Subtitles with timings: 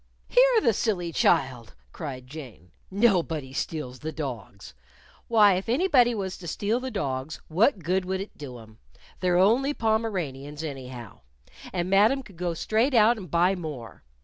[0.29, 2.71] "Hear the silly child!" cried Jane.
[2.89, 4.73] "Nobody steals the dogs!
[5.27, 8.79] Why, if anybody was to steal the dogs what good would it do 'em?
[9.19, 11.21] They're only Pomeranians anyhow,
[11.71, 14.03] and Madam could go straight out and buy more.